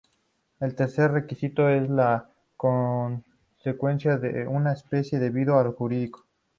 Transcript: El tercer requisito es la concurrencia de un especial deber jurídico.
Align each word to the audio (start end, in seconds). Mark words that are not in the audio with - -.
El 0.59 0.73
tercer 0.73 1.11
requisito 1.11 1.69
es 1.69 1.87
la 1.87 2.27
concurrencia 2.57 4.17
de 4.17 4.47
un 4.47 4.65
especial 4.65 5.21
deber 5.21 5.45
jurídico. 5.75 6.25